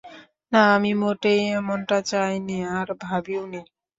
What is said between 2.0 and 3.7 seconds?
চাইনি আর ভাবিওনি।